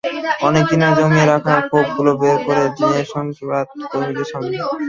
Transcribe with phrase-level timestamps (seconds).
[0.47, 4.55] অনেক দিনের জমিয়ে রাখা ক্ষোভগুলো বের করে দিলেন সংবাদ কর্মীদের সামনে।